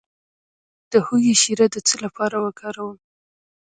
[0.91, 2.97] د هوږې شیره د څه لپاره وکاروم؟